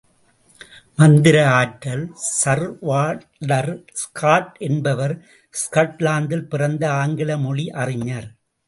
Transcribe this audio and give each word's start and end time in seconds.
மந்திர 0.95 1.35
ஆற்றல் 1.49 2.01
sir 2.39 2.63
Walter 2.81 3.71
Scott 3.93 4.55
என்பவர் 4.69 5.15
ஸ்காட்லாந்தில் 5.53 6.47
பிறந்த 6.47 6.83
ஆங்கில 6.93 7.37
மொழி 7.37 7.67
அறிஞர். 7.83 8.29